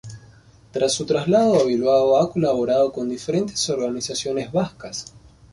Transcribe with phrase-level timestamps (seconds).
[0.71, 5.13] Tras su traslado a Bilbao ha colaborado con diferentes organizaciones vascas.